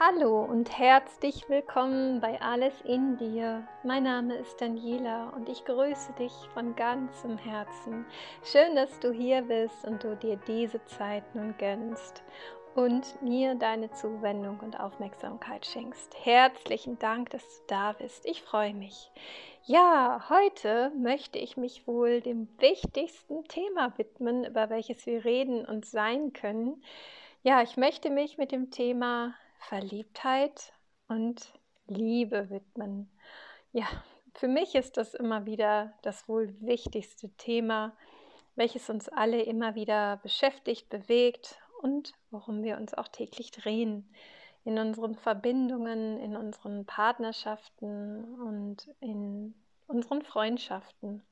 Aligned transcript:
Hallo 0.00 0.44
und 0.44 0.78
herzlich 0.78 1.48
willkommen 1.48 2.20
bei 2.20 2.40
Alles 2.40 2.82
in 2.82 3.16
dir. 3.16 3.66
Mein 3.82 4.04
Name 4.04 4.36
ist 4.36 4.60
Daniela 4.60 5.30
und 5.30 5.48
ich 5.48 5.64
grüße 5.64 6.12
dich 6.12 6.32
von 6.54 6.76
ganzem 6.76 7.36
Herzen. 7.36 8.06
Schön, 8.44 8.76
dass 8.76 9.00
du 9.00 9.10
hier 9.10 9.42
bist 9.42 9.84
und 9.84 10.04
du 10.04 10.14
dir 10.14 10.36
diese 10.46 10.84
Zeit 10.84 11.24
nun 11.34 11.52
gönnst 11.58 12.22
und 12.76 13.20
mir 13.22 13.56
deine 13.56 13.90
Zuwendung 13.90 14.60
und 14.60 14.78
Aufmerksamkeit 14.78 15.66
schenkst. 15.66 16.14
Herzlichen 16.24 17.00
Dank, 17.00 17.30
dass 17.30 17.42
du 17.42 17.64
da 17.66 17.94
bist. 17.94 18.24
Ich 18.24 18.42
freue 18.42 18.74
mich. 18.74 19.10
Ja, 19.64 20.26
heute 20.28 20.92
möchte 20.96 21.40
ich 21.40 21.56
mich 21.56 21.88
wohl 21.88 22.20
dem 22.20 22.46
wichtigsten 22.60 23.42
Thema 23.48 23.98
widmen, 23.98 24.44
über 24.44 24.70
welches 24.70 25.04
wir 25.06 25.24
reden 25.24 25.66
und 25.66 25.86
sein 25.86 26.32
können. 26.32 26.84
Ja, 27.42 27.62
ich 27.62 27.76
möchte 27.76 28.10
mich 28.10 28.38
mit 28.38 28.52
dem 28.52 28.70
Thema 28.70 29.34
Verliebtheit 29.68 30.72
und 31.08 31.52
Liebe 31.86 32.48
widmen. 32.48 33.10
Ja, 33.72 33.86
für 34.34 34.48
mich 34.48 34.74
ist 34.74 34.96
das 34.96 35.12
immer 35.12 35.44
wieder 35.44 35.92
das 36.00 36.26
wohl 36.26 36.54
wichtigste 36.60 37.28
Thema, 37.36 37.94
welches 38.56 38.88
uns 38.88 39.10
alle 39.10 39.42
immer 39.42 39.74
wieder 39.74 40.16
beschäftigt, 40.22 40.88
bewegt 40.88 41.60
und 41.82 42.14
worum 42.30 42.62
wir 42.62 42.78
uns 42.78 42.94
auch 42.94 43.08
täglich 43.08 43.50
drehen. 43.50 44.10
In 44.64 44.78
unseren 44.78 45.16
Verbindungen, 45.16 46.18
in 46.18 46.34
unseren 46.34 46.86
Partnerschaften 46.86 48.24
und 48.40 48.88
in 49.00 49.54
unseren 49.86 50.22
Freundschaften. 50.22 51.22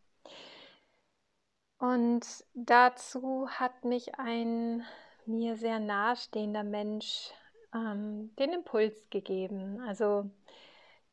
Und 1.78 2.26
dazu 2.52 3.48
hat 3.48 3.84
mich 3.86 4.18
ein 4.18 4.84
mir 5.24 5.56
sehr 5.56 5.80
nahestehender 5.80 6.64
Mensch 6.64 7.32
ähm, 7.76 8.34
den 8.36 8.52
Impuls 8.52 8.94
gegeben. 9.10 9.80
Also 9.86 10.30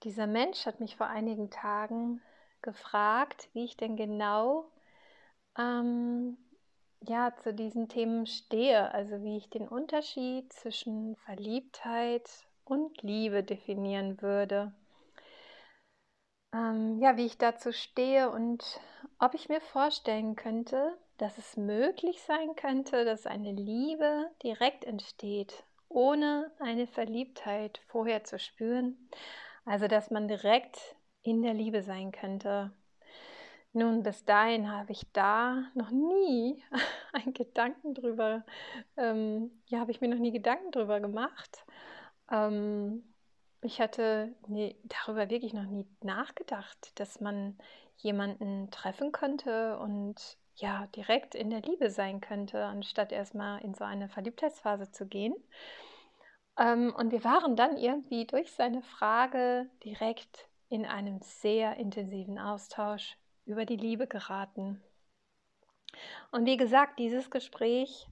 dieser 0.03 0.27
Mensch 0.27 0.65
hat 0.65 0.79
mich 0.79 0.95
vor 0.95 1.07
einigen 1.07 1.49
Tagen 1.49 2.21
gefragt, 2.61 3.49
wie 3.53 3.65
ich 3.65 3.77
denn 3.77 3.97
genau 3.97 4.71
ähm, 5.57 6.37
ja, 7.01 7.35
zu 7.35 7.53
diesen 7.53 7.89
Themen 7.89 8.25
stehe, 8.25 8.91
also 8.93 9.21
wie 9.23 9.37
ich 9.37 9.49
den 9.49 9.67
Unterschied 9.67 10.51
zwischen 10.53 11.17
Verliebtheit 11.17 12.29
und 12.63 13.01
Liebe 13.01 13.43
definieren 13.43 14.21
würde. 14.21 14.73
Ähm, 16.53 16.99
ja, 17.01 17.17
wie 17.17 17.25
ich 17.25 17.37
dazu 17.37 17.73
stehe 17.73 18.29
und 18.29 18.79
ob 19.19 19.33
ich 19.33 19.49
mir 19.49 19.59
vorstellen 19.59 20.35
könnte, 20.35 20.97
dass 21.17 21.37
es 21.37 21.57
möglich 21.57 22.21
sein 22.21 22.55
könnte, 22.55 23.03
dass 23.05 23.25
eine 23.25 23.51
Liebe 23.51 24.29
direkt 24.41 24.85
entsteht 24.85 25.65
ohne 25.93 26.51
eine 26.59 26.87
Verliebtheit 26.87 27.81
vorher 27.87 28.23
zu 28.23 28.39
spüren. 28.39 29.09
Also, 29.65 29.87
dass 29.87 30.11
man 30.11 30.27
direkt 30.27 30.77
in 31.21 31.41
der 31.41 31.53
Liebe 31.53 31.83
sein 31.83 32.11
könnte. 32.11 32.71
Nun, 33.71 34.03
bis 34.03 34.23
dahin 34.25 34.71
habe 34.71 34.91
ich 34.91 35.11
da 35.13 35.63
noch 35.73 35.89
nie 35.89 36.63
einen 37.13 37.33
Gedanken 37.33 37.95
drüber, 37.95 38.45
ähm, 38.97 39.51
ja, 39.67 39.79
habe 39.79 39.91
ich 39.91 40.01
mir 40.01 40.09
noch 40.09 40.19
nie 40.19 40.31
Gedanken 40.31 40.71
drüber 40.71 40.99
gemacht. 40.99 41.65
Ähm, 42.29 43.03
ich 43.61 43.81
hatte 43.81 44.35
nee, 44.47 44.75
darüber 44.83 45.29
wirklich 45.29 45.53
noch 45.53 45.63
nie 45.63 45.87
nachgedacht, 46.01 46.99
dass 46.99 47.19
man 47.21 47.57
jemanden 47.97 48.69
treffen 48.71 49.11
könnte 49.11 49.79
und 49.79 50.37
ja, 50.55 50.87
direkt 50.95 51.35
in 51.35 51.49
der 51.49 51.61
Liebe 51.61 51.89
sein 51.89 52.21
könnte, 52.21 52.63
anstatt 52.63 53.11
erstmal 53.11 53.61
in 53.61 53.73
so 53.73 53.83
eine 53.83 54.09
Verliebtheitsphase 54.09 54.91
zu 54.91 55.07
gehen. 55.07 55.35
Ähm, 56.57 56.93
und 56.95 57.11
wir 57.11 57.23
waren 57.23 57.55
dann 57.55 57.77
irgendwie 57.77 58.25
durch 58.25 58.51
seine 58.51 58.81
Frage 58.81 59.69
direkt 59.83 60.47
in 60.69 60.85
einem 60.85 61.19
sehr 61.21 61.77
intensiven 61.77 62.39
Austausch 62.39 63.17
über 63.45 63.65
die 63.65 63.77
Liebe 63.77 64.07
geraten. 64.07 64.81
Und 66.31 66.45
wie 66.45 66.57
gesagt, 66.57 66.99
dieses 66.99 67.29
Gespräch, 67.29 68.07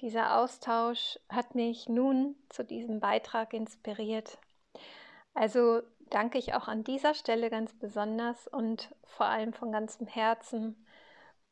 dieser 0.00 0.38
Austausch 0.38 1.18
hat 1.28 1.54
mich 1.54 1.88
nun 1.88 2.36
zu 2.48 2.64
diesem 2.64 3.00
Beitrag 3.00 3.52
inspiriert. 3.52 4.38
Also 5.34 5.82
danke 6.10 6.38
ich 6.38 6.54
auch 6.54 6.68
an 6.68 6.84
dieser 6.84 7.14
Stelle 7.14 7.50
ganz 7.50 7.72
besonders 7.74 8.46
und 8.48 8.94
vor 9.04 9.26
allem 9.26 9.52
von 9.52 9.72
ganzem 9.72 10.06
Herzen 10.06 10.83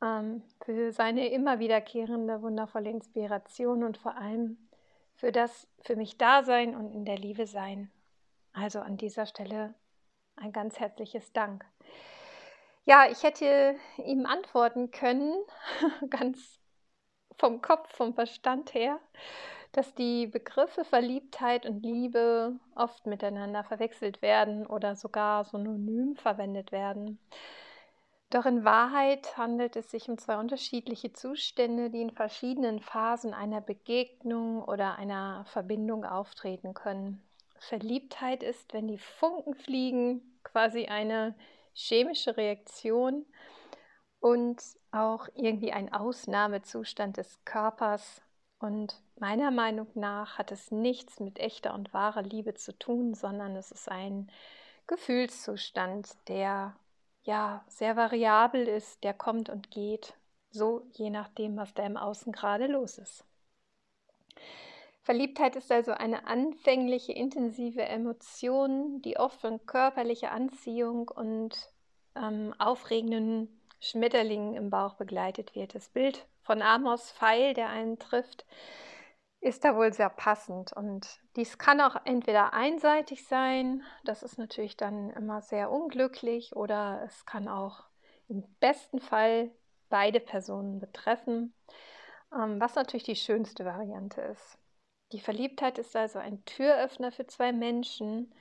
ähm, 0.03 0.43
für 0.63 0.91
seine 0.91 1.29
immer 1.29 1.59
wiederkehrende 1.59 2.41
wundervolle 2.41 2.89
Inspiration 2.89 3.83
und 3.83 3.97
vor 3.97 4.17
allem 4.17 4.57
für 5.15 5.31
das 5.31 5.67
für 5.81 5.95
mich 5.95 6.17
Dasein 6.17 6.75
und 6.75 6.91
in 6.91 7.05
der 7.05 7.17
Liebe 7.17 7.47
sein. 7.47 7.91
Also 8.51 8.79
an 8.79 8.97
dieser 8.97 9.25
Stelle 9.25 9.73
ein 10.35 10.51
ganz 10.51 10.79
herzliches 10.79 11.31
Dank. 11.33 11.65
Ja, 12.85 13.05
ich 13.09 13.23
hätte 13.23 13.75
ihm 14.03 14.25
antworten 14.25 14.91
können, 14.91 15.33
ganz 16.09 16.59
vom 17.37 17.61
Kopf, 17.61 17.95
vom 17.95 18.13
Verstand 18.13 18.73
her, 18.73 18.99
dass 19.71 19.95
die 19.95 20.27
Begriffe 20.27 20.83
Verliebtheit 20.83 21.65
und 21.65 21.81
Liebe 21.81 22.59
oft 22.75 23.05
miteinander 23.05 23.63
verwechselt 23.63 24.21
werden 24.21 24.67
oder 24.67 24.95
sogar 24.95 25.45
synonym 25.45 26.15
verwendet 26.15 26.71
werden. 26.71 27.19
Doch 28.33 28.47
in 28.47 28.65
Wahrheit 28.65 29.37
handelt 29.37 29.75
es 29.75 29.91
sich 29.91 30.09
um 30.09 30.17
zwei 30.17 30.37
unterschiedliche 30.37 31.13
Zustände, 31.13 31.91
die 31.91 32.01
in 32.01 32.09
verschiedenen 32.09 32.79
Phasen 32.79 33.31
einer 33.31 33.61
Begegnung 33.61 34.63
oder 34.63 34.95
einer 34.95 35.45
Verbindung 35.45 36.03
auftreten 36.03 36.73
können. 36.73 37.21
Verliebtheit 37.59 38.41
ist, 38.41 38.73
wenn 38.73 38.87
die 38.87 38.97
Funken 38.97 39.53
fliegen, 39.53 40.39
quasi 40.41 40.87
eine 40.87 41.35
chemische 41.73 42.35
Reaktion 42.35 43.23
und 44.19 44.63
auch 44.91 45.27
irgendwie 45.35 45.71
ein 45.71 45.93
Ausnahmezustand 45.93 47.17
des 47.17 47.45
Körpers. 47.45 48.23
Und 48.57 48.99
meiner 49.19 49.51
Meinung 49.51 49.89
nach 49.93 50.39
hat 50.39 50.51
es 50.51 50.71
nichts 50.71 51.19
mit 51.19 51.37
echter 51.37 51.75
und 51.75 51.93
wahrer 51.93 52.23
Liebe 52.23 52.55
zu 52.55 52.75
tun, 52.79 53.13
sondern 53.13 53.55
es 53.55 53.69
ist 53.69 53.89
ein 53.89 54.31
Gefühlszustand, 54.87 56.09
der 56.27 56.75
ja 57.23 57.63
sehr 57.67 57.95
variabel 57.95 58.67
ist, 58.67 59.03
der 59.03 59.13
kommt 59.13 59.49
und 59.49 59.71
geht, 59.71 60.13
so 60.51 60.85
je 60.93 61.09
nachdem, 61.09 61.57
was 61.57 61.73
da 61.73 61.85
im 61.85 61.97
Außen 61.97 62.31
gerade 62.31 62.67
los 62.67 62.97
ist. 62.97 63.25
Verliebtheit 65.01 65.57
ist 65.57 65.71
also 65.71 65.91
eine 65.91 66.27
anfängliche, 66.27 67.11
intensive 67.11 67.83
Emotion, 67.83 69.01
die 69.01 69.17
oft 69.17 69.41
von 69.41 69.65
körperlicher 69.65 70.31
Anziehung 70.31 71.09
und 71.09 71.69
ähm, 72.15 72.53
aufregenden 72.57 73.49
Schmetterlingen 73.81 74.55
im 74.55 74.69
Bauch 74.69 74.93
begleitet 74.93 75.55
wird. 75.55 75.75
Das 75.75 75.89
Bild 75.89 76.25
von 76.41 76.61
Amos 76.61 77.11
Pfeil, 77.11 77.53
der 77.53 77.69
einen 77.69 77.99
trifft, 77.99 78.45
ist 79.43 79.65
da 79.65 79.75
wohl 79.75 79.93
sehr 79.93 80.09
passend. 80.09 80.73
Und 80.73 81.19
dies 81.35 81.57
kann 81.57 81.81
auch 81.81 81.97
entweder 82.05 82.53
einseitig 82.53 83.27
sein, 83.27 83.83
das 84.05 84.23
ist 84.23 84.37
natürlich 84.37 84.77
dann 84.77 85.09
immer 85.11 85.41
sehr 85.41 85.71
unglücklich, 85.71 86.55
oder 86.55 87.01
es 87.05 87.25
kann 87.25 87.47
auch 87.47 87.83
im 88.29 88.43
besten 88.59 88.99
Fall 88.99 89.51
beide 89.89 90.19
Personen 90.19 90.79
betreffen, 90.79 91.53
ähm, 92.33 92.59
was 92.59 92.75
natürlich 92.75 93.03
die 93.03 93.15
schönste 93.15 93.65
Variante 93.65 94.21
ist. 94.21 94.57
Die 95.11 95.19
Verliebtheit 95.19 95.77
ist 95.77 95.95
also 95.95 96.19
ein 96.19 96.43
Türöffner 96.45 97.11
für 97.11 97.27
zwei 97.27 97.51
Menschen, 97.51 98.33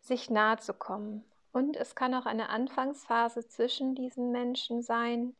sich 0.00 0.30
nahe 0.30 0.56
zu 0.56 0.72
kommen. 0.72 1.24
Und 1.52 1.76
es 1.76 1.94
kann 1.94 2.14
auch 2.14 2.26
eine 2.26 2.48
Anfangsphase 2.48 3.46
zwischen 3.46 3.94
diesen 3.94 4.30
Menschen 4.30 4.82
sein, 4.82 5.36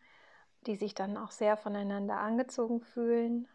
die 0.66 0.76
sich 0.76 0.94
dann 0.94 1.16
auch 1.16 1.30
sehr 1.30 1.56
voneinander 1.56 2.18
angezogen 2.18 2.82
fühlen, 2.82 3.48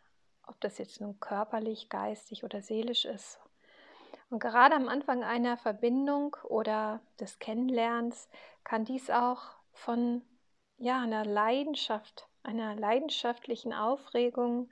ob 0.48 0.60
das 0.62 0.78
jetzt 0.78 1.02
nun 1.02 1.20
körperlich, 1.20 1.90
geistig 1.90 2.44
oder 2.44 2.62
seelisch 2.62 3.06
ist. 3.06 3.40
Und 4.30 4.40
gerade 4.40 4.76
am 4.76 4.90
Anfang 4.90 5.24
einer 5.24 5.58
Verbindung 5.58 6.36
oder 6.44 7.00
des 7.20 7.40
Kennenlernens 7.40 8.30
kann 8.64 8.86
dies 8.86 9.10
auch 9.10 9.44
von 9.74 10.22
ja, 10.78 11.02
einer 11.02 11.26
Leidenschaft, 11.26 12.28
einer 12.44 12.76
leidenschaftlichen 12.76 13.74
Aufregung, 13.74 14.70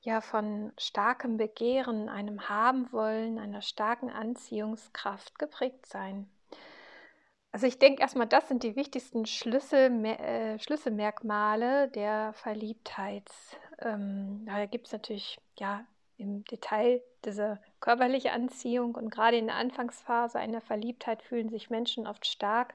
ja, 0.00 0.20
von 0.20 0.72
starkem 0.78 1.36
Begehren, 1.36 2.08
einem 2.08 2.48
Haben 2.48 2.92
wollen, 2.92 3.38
einer 3.38 3.60
starken 3.60 4.08
Anziehungskraft 4.08 5.38
geprägt 5.38 5.86
sein. 5.86 6.30
Also 7.50 7.66
ich 7.66 7.78
denke 7.78 8.02
erstmal, 8.02 8.26
das 8.26 8.48
sind 8.48 8.62
die 8.62 8.76
wichtigsten 8.76 9.26
Schlüssel, 9.26 10.04
äh, 10.04 10.58
Schlüsselmerkmale 10.58 11.88
der 11.88 12.34
Verliebtheit. 12.34 13.24
Ähm, 13.80 14.44
da 14.46 14.66
gibt 14.66 14.86
es 14.86 14.92
natürlich 14.92 15.38
ja 15.58 15.84
im 16.18 16.44
Detail 16.44 17.02
diese 17.24 17.60
körperliche 17.80 18.32
Anziehung 18.32 18.94
und 18.94 19.10
gerade 19.10 19.36
in 19.36 19.46
der 19.46 19.56
Anfangsphase 19.56 20.38
einer 20.38 20.60
Verliebtheit 20.60 21.22
fühlen 21.22 21.50
sich 21.50 21.68
Menschen 21.68 22.06
oft 22.06 22.26
stark 22.26 22.74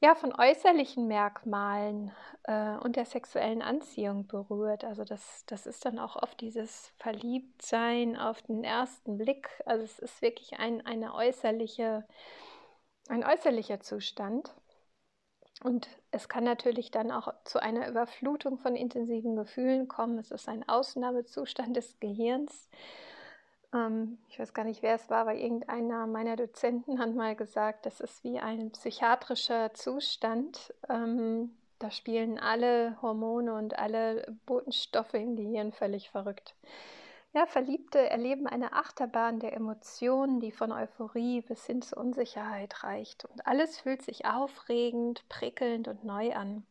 ja, 0.00 0.14
von 0.14 0.34
äußerlichen 0.34 1.06
Merkmalen 1.08 2.12
äh, 2.44 2.76
und 2.76 2.96
der 2.96 3.06
sexuellen 3.06 3.62
Anziehung 3.62 4.26
berührt. 4.26 4.84
Also 4.84 5.04
das, 5.04 5.44
das 5.46 5.66
ist 5.66 5.84
dann 5.84 5.98
auch 5.98 6.16
oft 6.16 6.40
dieses 6.40 6.92
Verliebtsein 6.98 8.16
auf 8.16 8.42
den 8.42 8.62
ersten 8.62 9.16
Blick. 9.16 9.48
Also 9.64 9.84
es 9.84 9.98
ist 9.98 10.20
wirklich 10.20 10.58
ein, 10.58 10.84
eine 10.84 11.14
äußerliche, 11.14 12.06
ein 13.08 13.24
äußerlicher 13.24 13.80
Zustand. 13.80 14.54
Und 15.62 15.88
es 16.10 16.28
kann 16.28 16.44
natürlich 16.44 16.90
dann 16.90 17.10
auch 17.10 17.32
zu 17.44 17.60
einer 17.60 17.88
Überflutung 17.88 18.58
von 18.58 18.76
intensiven 18.76 19.36
Gefühlen 19.36 19.88
kommen. 19.88 20.18
Es 20.18 20.30
ist 20.30 20.48
ein 20.48 20.68
Ausnahmezustand 20.68 21.76
des 21.76 21.98
Gehirns 21.98 22.68
ähm, 23.76 24.18
ich 24.28 24.38
weiß 24.38 24.54
gar 24.54 24.64
nicht, 24.64 24.82
wer 24.82 24.94
es 24.94 25.10
war, 25.10 25.18
aber 25.22 25.34
irgendeiner 25.34 26.06
meiner 26.06 26.36
Dozenten 26.36 26.98
hat 26.98 27.14
mal 27.14 27.36
gesagt, 27.36 27.86
das 27.86 28.00
ist 28.00 28.24
wie 28.24 28.38
ein 28.38 28.70
psychiatrischer 28.70 29.74
Zustand. 29.74 30.74
Ähm, 30.88 31.56
da 31.78 31.90
spielen 31.90 32.38
alle 32.38 33.00
Hormone 33.02 33.54
und 33.54 33.78
alle 33.78 34.36
Botenstoffe 34.46 35.14
im 35.14 35.36
Gehirn 35.36 35.72
völlig 35.72 36.10
verrückt. 36.10 36.54
Ja, 37.36 37.44
Verliebte 37.44 37.98
erleben 37.98 38.46
eine 38.46 38.72
Achterbahn 38.72 39.40
der 39.40 39.52
Emotionen, 39.52 40.40
die 40.40 40.52
von 40.52 40.72
Euphorie 40.72 41.42
bis 41.42 41.66
hin 41.66 41.82
zur 41.82 41.98
Unsicherheit 41.98 42.82
reicht. 42.82 43.26
Und 43.26 43.46
alles 43.46 43.78
fühlt 43.78 44.00
sich 44.00 44.24
aufregend, 44.24 45.22
prickelnd 45.28 45.86
und 45.86 46.02
neu 46.02 46.34
an. 46.34 46.66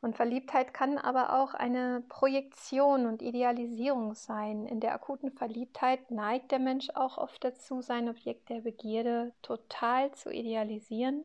Und 0.00 0.16
Verliebtheit 0.16 0.72
kann 0.72 0.96
aber 0.96 1.38
auch 1.38 1.52
eine 1.52 2.02
Projektion 2.08 3.04
und 3.04 3.20
Idealisierung 3.20 4.14
sein. 4.14 4.64
In 4.64 4.80
der 4.80 4.94
akuten 4.94 5.30
Verliebtheit 5.30 6.10
neigt 6.10 6.52
der 6.52 6.58
Mensch 6.58 6.88
auch 6.94 7.18
oft 7.18 7.44
dazu, 7.44 7.82
sein 7.82 8.08
Objekt 8.08 8.48
der 8.48 8.62
Begierde 8.62 9.34
total 9.42 10.10
zu 10.12 10.30
idealisieren 10.30 11.22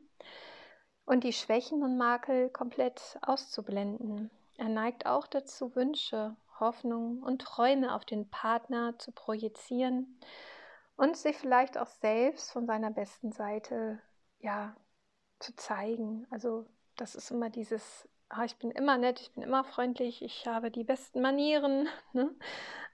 und 1.06 1.24
die 1.24 1.32
Schwächen 1.32 1.82
und 1.82 1.96
Makel 1.96 2.50
komplett 2.50 3.18
auszublenden. 3.22 4.30
Er 4.58 4.68
neigt 4.68 5.06
auch 5.06 5.26
dazu, 5.26 5.74
Wünsche, 5.74 6.36
Hoffnungen 6.60 7.22
und 7.22 7.42
Träume 7.42 7.94
auf 7.94 8.04
den 8.04 8.28
Partner 8.30 8.98
zu 8.98 9.12
projizieren 9.12 10.20
und 10.96 11.16
sich 11.16 11.36
vielleicht 11.36 11.78
auch 11.78 11.86
selbst 11.86 12.50
von 12.52 12.66
seiner 12.66 12.90
besten 12.90 13.32
Seite 13.32 14.00
ja 14.38 14.76
zu 15.38 15.54
zeigen. 15.56 16.26
Also 16.30 16.66
das 16.96 17.14
ist 17.14 17.30
immer 17.30 17.50
dieses 17.50 18.08
ah, 18.28 18.44
ich 18.44 18.56
bin 18.56 18.70
immer 18.70 18.98
nett, 18.98 19.20
ich 19.20 19.32
bin 19.32 19.42
immer 19.42 19.64
freundlich, 19.64 20.22
ich 20.22 20.46
habe 20.46 20.70
die 20.70 20.84
besten 20.84 21.20
Manieren. 21.20 21.88
Ne? 22.12 22.34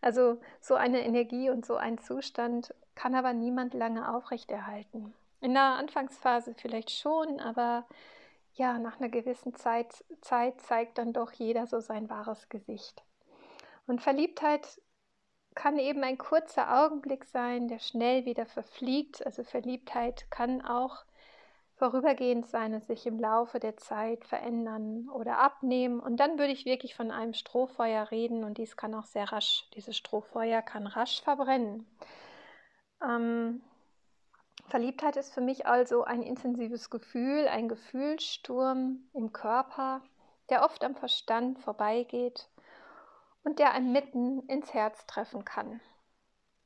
Also 0.00 0.40
so 0.61 0.75
eine 0.75 1.05
Energie 1.05 1.49
und 1.49 1.64
so 1.64 1.76
ein 1.76 1.99
Zustand 1.99 2.75
kann 2.94 3.14
aber 3.14 3.32
niemand 3.32 3.75
lange 3.75 4.12
aufrechterhalten. 4.14 5.14
In 5.40 5.55
der 5.55 5.62
Anfangsphase 5.62 6.55
vielleicht 6.55 6.90
schon, 6.90 7.40
aber 7.40 7.87
ja, 8.55 8.78
nach 8.78 9.00
einer 9.00 9.08
gewissen 9.08 9.55
Zeit, 9.55 10.05
Zeit 10.20 10.61
zeigt 10.61 10.99
dann 10.99 11.12
doch 11.12 11.32
jeder 11.32 11.66
so 11.66 11.81
sein 11.81 12.11
wahres 12.11 12.49
Gesicht. 12.49 13.02
Und 13.86 14.00
Verliebtheit 14.00 14.81
kann 15.54 15.78
eben 15.78 16.02
ein 16.02 16.19
kurzer 16.19 16.84
Augenblick 16.84 17.25
sein, 17.25 17.69
der 17.69 17.78
schnell 17.78 18.25
wieder 18.25 18.46
verfliegt. 18.46 19.25
Also 19.25 19.44
Verliebtheit 19.44 20.31
kann 20.31 20.62
auch 20.62 21.04
vorübergehend 21.76 22.46
sein 22.46 22.75
und 22.75 22.84
sich 22.84 23.06
im 23.06 23.19
Laufe 23.19 23.58
der 23.58 23.76
Zeit 23.76 24.25
verändern 24.25 25.08
oder 25.10 25.38
abnehmen. 25.38 26.00
Und 26.00 26.19
dann 26.19 26.38
würde 26.38 26.52
ich 26.52 26.64
wirklich 26.64 26.94
von 26.94 27.10
einem 27.10 27.34
Strohfeuer 27.34 28.10
reden 28.10 28.44
und 28.44 28.58
dies 28.58 28.76
kann 28.76 28.94
auch 28.94 29.06
sehr 29.06 29.32
rasch, 29.32 29.69
dieses 29.75 29.96
Strohfeuer 29.96 30.62
kann 30.62 30.87
rasch 30.87 31.22
verbrennen. 31.22 31.87
Ähm, 33.02 33.62
Verliebtheit 34.69 35.16
ist 35.16 35.34
für 35.34 35.40
mich 35.40 35.66
also 35.66 36.04
ein 36.04 36.22
intensives 36.22 36.90
Gefühl, 36.90 37.48
ein 37.48 37.69
Gefühlssturm 37.69 39.04
im 39.12 39.32
Körper, 39.32 40.00
der 40.48 40.64
oft 40.64 40.84
am 40.84 40.94
Verstand 40.94 41.58
vorbeigeht 41.58 42.48
und 43.44 43.58
der 43.58 43.73
einen 43.73 43.93
mitten 43.93 44.41
ins 44.49 44.75
Herz 44.75 45.06
treffen 45.06 45.44
kann, 45.44 45.81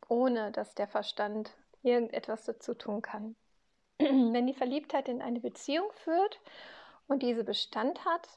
ohne 0.08 0.52
dass 0.52 0.74
der 0.74 0.88
Verstand 0.88 1.50
irgendetwas 1.82 2.44
dazu 2.44 2.74
tun 2.74 3.02
kann. 3.02 3.36
wenn 3.98 4.46
die 4.46 4.54
Verliebtheit 4.54 5.08
in 5.08 5.20
eine 5.20 5.40
Beziehung 5.40 5.90
führt 6.04 6.40
und 7.08 7.22
diese 7.22 7.42
Bestand 7.42 8.04
hat, 8.04 8.28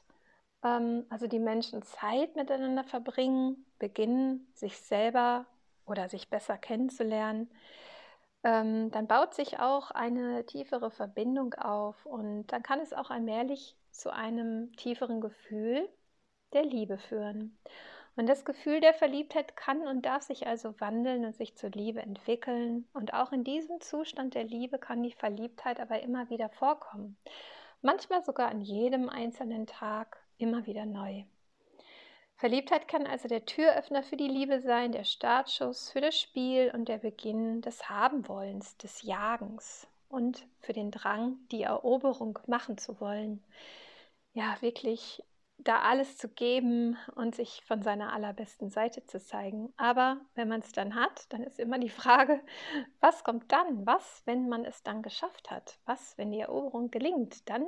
ähm, 0.64 1.06
also 1.08 1.28
die 1.28 1.38
Menschen 1.38 1.82
Zeit 1.82 2.34
miteinander 2.34 2.84
verbringen, 2.84 3.64
beginnen, 3.78 4.50
sich 4.54 4.78
selber 4.78 5.46
oder 5.86 6.08
sich 6.08 6.28
besser 6.30 6.58
kennenzulernen, 6.58 7.48
ähm, 8.44 8.90
dann 8.90 9.06
baut 9.06 9.34
sich 9.34 9.60
auch 9.60 9.92
eine 9.92 10.44
tiefere 10.46 10.90
Verbindung 10.90 11.54
auf 11.54 12.04
und 12.06 12.48
dann 12.48 12.64
kann 12.64 12.80
es 12.80 12.92
auch 12.92 13.10
allmählich 13.10 13.76
zu 13.92 14.12
einem 14.12 14.72
tieferen 14.76 15.20
Gefühl 15.20 15.88
der 16.52 16.64
Liebe 16.64 16.98
führen. 16.98 17.56
Und 18.14 18.28
das 18.28 18.44
Gefühl 18.44 18.80
der 18.80 18.92
Verliebtheit 18.92 19.56
kann 19.56 19.86
und 19.86 20.02
darf 20.04 20.22
sich 20.22 20.46
also 20.46 20.78
wandeln 20.80 21.24
und 21.24 21.34
sich 21.34 21.56
zur 21.56 21.70
Liebe 21.70 22.00
entwickeln. 22.00 22.86
Und 22.92 23.14
auch 23.14 23.32
in 23.32 23.42
diesem 23.42 23.80
Zustand 23.80 24.34
der 24.34 24.44
Liebe 24.44 24.78
kann 24.78 25.02
die 25.02 25.12
Verliebtheit 25.12 25.80
aber 25.80 26.02
immer 26.02 26.28
wieder 26.28 26.50
vorkommen. 26.50 27.16
Manchmal 27.80 28.22
sogar 28.22 28.50
an 28.50 28.60
jedem 28.60 29.08
einzelnen 29.08 29.66
Tag 29.66 30.18
immer 30.36 30.66
wieder 30.66 30.84
neu. 30.84 31.24
Verliebtheit 32.36 32.88
kann 32.88 33.06
also 33.06 33.28
der 33.28 33.46
Türöffner 33.46 34.02
für 34.02 34.16
die 34.16 34.28
Liebe 34.28 34.60
sein, 34.60 34.92
der 34.92 35.04
Startschuss 35.04 35.90
für 35.90 36.00
das 36.00 36.18
Spiel 36.18 36.70
und 36.74 36.88
der 36.88 36.98
Beginn 36.98 37.62
des 37.62 37.88
Habenwollens, 37.88 38.76
des 38.78 39.02
Jagens 39.02 39.86
und 40.08 40.44
für 40.60 40.72
den 40.72 40.90
Drang, 40.90 41.38
die 41.50 41.62
Eroberung 41.62 42.38
machen 42.46 42.78
zu 42.78 43.00
wollen. 43.00 43.42
Ja, 44.34 44.56
wirklich 44.60 45.22
da 45.64 45.80
alles 45.80 46.16
zu 46.16 46.28
geben 46.28 46.96
und 47.14 47.34
sich 47.34 47.62
von 47.64 47.82
seiner 47.82 48.12
allerbesten 48.12 48.70
Seite 48.70 49.04
zu 49.06 49.20
zeigen. 49.20 49.72
Aber 49.76 50.20
wenn 50.34 50.48
man 50.48 50.60
es 50.60 50.72
dann 50.72 50.94
hat, 50.94 51.32
dann 51.32 51.42
ist 51.42 51.58
immer 51.58 51.78
die 51.78 51.90
Frage, 51.90 52.40
was 53.00 53.24
kommt 53.24 53.50
dann? 53.52 53.86
Was, 53.86 54.22
wenn 54.24 54.48
man 54.48 54.64
es 54.64 54.82
dann 54.82 55.02
geschafft 55.02 55.50
hat? 55.50 55.78
Was, 55.86 56.16
wenn 56.18 56.30
die 56.30 56.40
Eroberung 56.40 56.90
gelingt? 56.90 57.48
Dann 57.48 57.66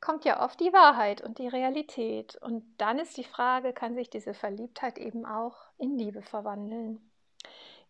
kommt 0.00 0.24
ja 0.24 0.44
oft 0.44 0.60
die 0.60 0.72
Wahrheit 0.72 1.22
und 1.22 1.38
die 1.38 1.48
Realität. 1.48 2.36
Und 2.36 2.64
dann 2.78 2.98
ist 2.98 3.16
die 3.16 3.24
Frage, 3.24 3.72
kann 3.72 3.94
sich 3.94 4.10
diese 4.10 4.34
Verliebtheit 4.34 4.98
eben 4.98 5.24
auch 5.24 5.56
in 5.78 5.98
Liebe 5.98 6.22
verwandeln? 6.22 7.10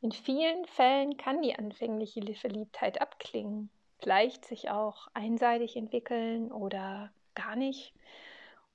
In 0.00 0.12
vielen 0.12 0.66
Fällen 0.66 1.16
kann 1.16 1.42
die 1.42 1.56
anfängliche 1.56 2.22
Verliebtheit 2.34 3.00
abklingen, 3.00 3.70
vielleicht 3.98 4.44
sich 4.44 4.70
auch 4.70 5.08
einseitig 5.14 5.76
entwickeln 5.76 6.52
oder 6.52 7.10
gar 7.34 7.56
nicht 7.56 7.94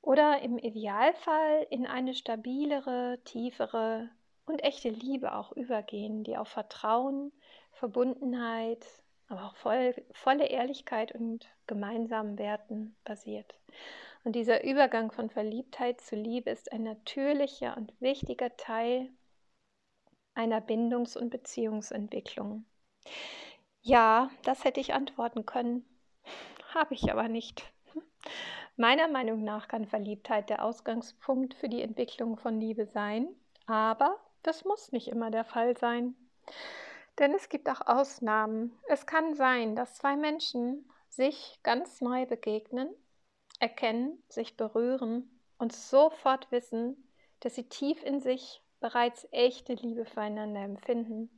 oder 0.01 0.41
im 0.41 0.57
Idealfall 0.57 1.67
in 1.69 1.85
eine 1.85 2.13
stabilere, 2.13 3.19
tiefere 3.25 4.09
und 4.45 4.59
echte 4.59 4.89
Liebe 4.89 5.35
auch 5.35 5.51
übergehen, 5.51 6.23
die 6.23 6.37
auf 6.37 6.47
Vertrauen, 6.47 7.31
Verbundenheit, 7.73 8.85
aber 9.27 9.45
auch 9.45 9.55
voll, 9.55 9.93
volle 10.11 10.47
Ehrlichkeit 10.47 11.13
und 11.13 11.47
gemeinsamen 11.67 12.37
Werten 12.37 12.95
basiert. 13.03 13.53
Und 14.23 14.35
dieser 14.35 14.63
Übergang 14.63 15.11
von 15.11 15.29
Verliebtheit 15.29 16.01
zu 16.01 16.15
Liebe 16.15 16.49
ist 16.49 16.71
ein 16.71 16.83
natürlicher 16.83 17.77
und 17.77 17.93
wichtiger 18.01 18.55
Teil 18.57 19.09
einer 20.33 20.61
Bindungs- 20.61 21.17
und 21.17 21.29
Beziehungsentwicklung. 21.29 22.65
Ja, 23.81 24.29
das 24.43 24.63
hätte 24.63 24.79
ich 24.79 24.93
antworten 24.93 25.45
können, 25.45 25.85
habe 26.73 26.93
ich 26.95 27.11
aber 27.11 27.27
nicht. 27.27 27.71
Meiner 28.79 29.09
Meinung 29.09 29.43
nach 29.43 29.67
kann 29.67 29.85
Verliebtheit 29.85 30.49
der 30.49 30.63
Ausgangspunkt 30.63 31.53
für 31.53 31.67
die 31.67 31.81
Entwicklung 31.81 32.37
von 32.37 32.61
Liebe 32.61 32.85
sein, 32.85 33.27
aber 33.65 34.17
das 34.41 34.63
muss 34.63 34.93
nicht 34.93 35.09
immer 35.09 35.31
der 35.31 35.43
Fall 35.43 35.75
sein. 35.75 36.15
Denn 37.19 37.33
es 37.33 37.49
gibt 37.49 37.67
auch 37.67 37.85
Ausnahmen. 37.87 38.71
Es 38.87 39.05
kann 39.05 39.35
sein, 39.35 39.75
dass 39.75 39.95
zwei 39.95 40.15
Menschen 40.15 40.89
sich 41.09 41.59
ganz 41.61 41.99
neu 41.99 42.25
begegnen, 42.25 42.87
erkennen, 43.59 44.23
sich 44.29 44.55
berühren 44.55 45.29
und 45.57 45.73
sofort 45.73 46.49
wissen, 46.49 46.95
dass 47.41 47.55
sie 47.55 47.67
tief 47.67 48.01
in 48.05 48.21
sich 48.21 48.61
bereits 48.79 49.27
echte 49.31 49.73
Liebe 49.73 50.05
füreinander 50.05 50.61
empfinden. 50.61 51.29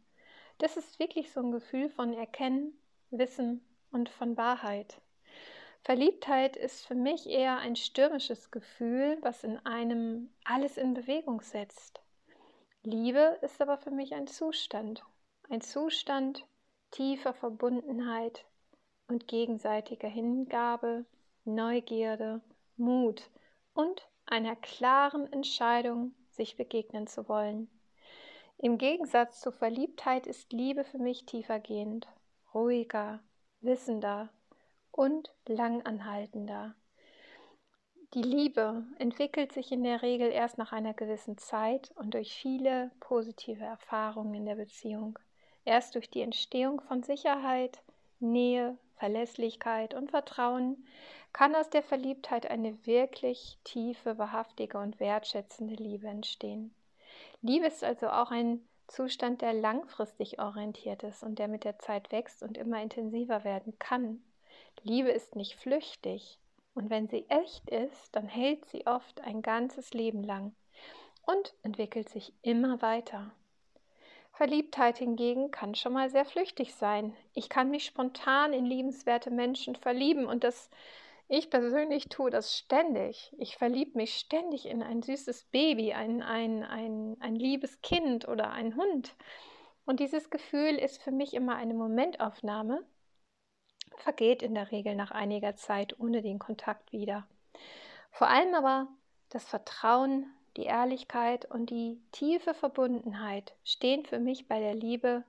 Das 0.60 0.78
ist 0.78 1.00
wirklich 1.00 1.32
so 1.32 1.40
ein 1.40 1.52
Gefühl 1.52 1.90
von 1.90 2.14
Erkennen, 2.14 2.80
Wissen 3.10 3.66
und 3.92 4.10
von 4.10 4.38
Wahrheit. 4.38 5.02
Verliebtheit 5.84 6.56
ist 6.58 6.86
für 6.86 6.96
mich 6.96 7.28
eher 7.28 7.58
ein 7.58 7.76
stürmisches 7.76 8.52
Gefühl, 8.52 9.18
was 9.22 9.44
in 9.44 9.58
einem 9.66 10.30
alles 10.44 10.78
in 10.78 10.94
Bewegung 10.94 11.42
setzt. 11.42 12.02
Liebe 12.84 13.40
ist 13.42 13.62
aber 13.62 13.78
für 13.78 13.90
mich 13.90 14.14
ein 14.14 14.28
Zustand, 14.28 15.04
ein 15.50 15.62
Zustand 15.62 16.46
tiefer 16.92 17.34
Verbundenheit 17.34 18.46
und 19.08 19.28
gegenseitiger 19.28 20.08
Hingabe, 20.08 21.06
Neugierde, 21.46 22.42
Mut 22.78 23.30
und 23.74 24.08
einer 24.28 24.56
klaren 24.56 25.32
Entscheidung, 25.34 26.14
sich 26.30 26.58
begegnen 26.58 27.08
zu 27.08 27.28
wollen. 27.28 27.70
Im 28.60 28.78
Gegensatz 28.78 29.42
zur 29.42 29.52
Verliebtheit 29.52 30.28
ist 30.28 30.54
Liebe 30.54 30.84
für 30.84 31.00
mich 31.00 31.26
tiefergehend, 31.26 32.08
ruhiger, 32.54 33.20
wissender 33.62 34.30
und 34.92 35.32
langanhaltender. 35.48 36.76
Die 38.14 38.22
Liebe 38.22 38.84
entwickelt 39.00 39.54
sich 39.54 39.72
in 39.72 39.84
der 39.84 40.02
Regel 40.02 40.32
erst 40.32 40.58
nach 40.58 40.74
einer 40.74 40.94
gewissen 40.94 41.38
Zeit 41.38 41.92
und 41.96 42.14
durch 42.14 42.34
viele 42.34 42.92
positive 43.00 43.64
Erfahrungen 43.64 44.34
in 44.34 44.46
der 44.46 44.56
Beziehung. 44.56 45.18
Erst 45.64 45.96
durch 45.96 46.10
die 46.10 46.22
Entstehung 46.22 46.82
von 46.82 47.04
Sicherheit, 47.04 47.82
Nähe, 48.20 48.78
Verlässlichkeit 48.98 49.94
und 49.94 50.12
Vertrauen 50.12 50.86
kann 51.32 51.56
aus 51.56 51.70
der 51.70 51.84
Verliebtheit 51.84 52.52
eine 52.52 52.86
wirklich 52.86 53.58
tiefe, 53.64 54.18
wahrhaftige 54.18 54.78
und 54.78 55.00
wertschätzende 55.00 55.76
Liebe 55.76 56.08
entstehen. 56.08 56.76
Liebe 57.42 57.68
ist 57.68 57.84
also 57.84 58.10
auch 58.10 58.30
ein 58.30 58.68
Zustand, 58.88 59.42
der 59.42 59.54
langfristig 59.54 60.40
orientiert 60.40 61.04
ist 61.04 61.24
und 61.24 61.40
der 61.40 61.48
mit 61.48 61.64
der 61.64 61.80
Zeit 61.80 62.12
wächst 62.12 62.44
und 62.44 62.58
immer 62.58 62.82
intensiver 62.82 63.46
werden 63.46 63.80
kann. 63.80 64.22
Liebe 64.84 65.10
ist 65.10 65.36
nicht 65.36 65.56
flüchtig 65.56 66.40
und 66.74 66.90
wenn 66.90 67.08
sie 67.08 67.26
echt 67.30 67.70
ist, 67.70 68.16
dann 68.16 68.28
hält 68.28 68.66
sie 68.66 68.88
oft 68.88 69.22
ein 69.22 69.42
ganzes 69.42 69.94
Leben 69.94 70.24
lang 70.24 70.56
und 71.26 71.54
entwickelt 71.64 72.10
sich 72.10 72.34
immer 72.42 72.82
weiter. 72.82 73.32
Verliebtheit 74.34 74.98
hingegen 74.98 75.52
kann 75.52 75.76
schon 75.76 75.94
mal 75.94 76.10
sehr 76.10 76.26
flüchtig 76.26 76.74
sein. 76.74 77.16
Ich 77.34 77.50
kann 77.50 77.70
mich 77.70 77.86
spontan 77.86 78.54
in 78.54 78.66
liebenswerte 78.66 79.30
Menschen 79.30 79.76
verlieben 79.76 80.26
und 80.26 80.44
das 80.44 80.70
ich 81.34 81.50
persönlich 81.50 82.10
tue 82.10 82.30
das 82.30 82.58
ständig. 82.58 83.34
Ich 83.38 83.56
verliebe 83.56 83.98
mich 83.98 84.16
ständig 84.16 84.66
in 84.66 84.84
ein 84.84 85.02
süßes 85.02 85.46
Baby, 85.46 85.94
ein, 85.94 86.22
ein, 86.22 86.66
ein, 86.66 87.16
ein 87.22 87.36
liebes 87.36 87.82
Kind 87.82 88.28
oder 88.28 88.52
einen 88.52 88.76
Hund. 88.76 89.16
Und 89.86 90.02
dieses 90.02 90.30
Gefühl 90.30 90.76
ist 90.76 91.02
für 91.02 91.12
mich 91.12 91.34
immer 91.34 91.56
eine 91.56 91.74
Momentaufnahme, 91.74 92.84
vergeht 93.98 94.42
in 94.42 94.56
der 94.56 94.72
Regel 94.72 94.96
nach 94.96 95.12
einiger 95.12 95.56
Zeit 95.56 96.00
ohne 96.00 96.22
den 96.22 96.40
Kontakt 96.40 96.92
wieder. 96.92 97.26
Vor 98.12 98.28
allem 98.28 98.54
aber 98.56 98.88
das 99.30 99.46
Vertrauen, 99.46 100.26
die 100.58 100.64
Ehrlichkeit 100.64 101.46
und 101.46 101.70
die 101.70 102.02
tiefe 102.12 102.54
Verbundenheit 102.54 103.54
stehen 103.64 104.06
für 104.06 104.20
mich 104.20 104.48
bei 104.48 104.60
der 104.60 104.74
Liebe 104.74 105.24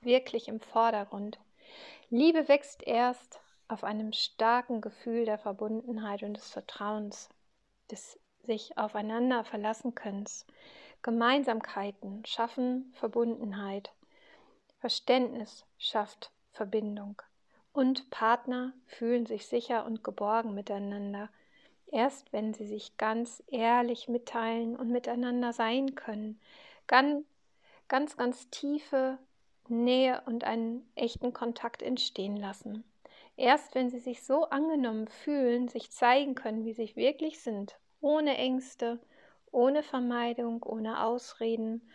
wirklich 0.00 0.48
im 0.48 0.60
Vordergrund. 0.60 1.38
Liebe 2.08 2.48
wächst 2.48 2.82
erst 2.82 3.40
auf 3.68 3.84
einem 3.84 4.12
starken 4.12 4.80
Gefühl 4.80 5.24
der 5.24 5.38
Verbundenheit 5.38 6.22
und 6.22 6.36
des 6.36 6.50
Vertrauens, 6.50 7.28
des 7.90 8.18
sich 8.44 8.76
aufeinander 8.76 9.44
verlassen 9.44 9.94
Könnens. 9.94 10.46
Gemeinsamkeiten 11.02 12.24
schaffen 12.26 12.92
Verbundenheit. 12.94 13.92
Verständnis 14.78 15.64
schafft 15.78 16.30
Verbindung. 16.52 17.22
Und 17.72 18.10
Partner 18.10 18.74
fühlen 18.86 19.24
sich 19.24 19.46
sicher 19.46 19.86
und 19.86 20.04
geborgen 20.04 20.54
miteinander, 20.54 21.30
erst 21.90 22.32
wenn 22.32 22.52
sie 22.52 22.66
sich 22.66 22.96
ganz 22.98 23.42
ehrlich 23.46 24.08
mitteilen 24.08 24.76
und 24.76 24.90
miteinander 24.90 25.52
sein 25.52 25.94
können. 25.94 26.38
Ganz, 26.86 27.24
ganz, 27.88 28.16
ganz 28.16 28.50
tiefe 28.50 29.18
Nähe 29.68 30.22
und 30.26 30.44
einen 30.44 30.86
echten 30.96 31.32
Kontakt 31.32 31.82
entstehen 31.82 32.36
lassen. 32.36 32.84
Erst 33.36 33.74
wenn 33.74 33.88
sie 33.88 34.00
sich 34.00 34.22
so 34.22 34.44
angenommen 34.44 35.08
fühlen, 35.08 35.68
sich 35.68 35.90
zeigen 35.90 36.34
können, 36.34 36.64
wie 36.64 36.74
sie 36.74 36.94
wirklich 36.96 37.40
sind, 37.40 37.76
ohne 38.00 38.36
Ängste, 38.36 39.00
ohne 39.50 39.82
Vermeidung, 39.82 40.62
ohne 40.62 41.02
Ausreden, 41.04 41.88